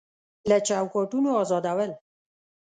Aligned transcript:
له 0.49 0.57
چوکاټونو 0.67 1.29
ازادول 1.41 1.91